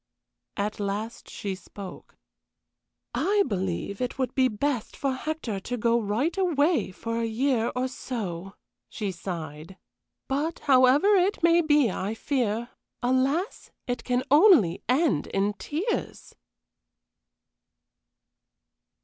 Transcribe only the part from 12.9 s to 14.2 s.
alas! it